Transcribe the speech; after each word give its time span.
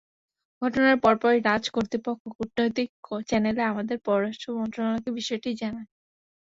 ঘটনার 0.61 0.97
পরপরই 1.03 1.39
ডাচ 1.41 1.63
কর্তৃপক্ষ 1.69 2.23
কূটনৈতিক 2.35 2.89
চ্যানেলে 3.27 3.63
আমাদের 3.71 3.97
পররাষ্ট্র 4.05 4.47
মন্ত্রণালয়কে 4.57 5.11
বিষয়টি 5.19 5.49
জানায়। 5.61 5.89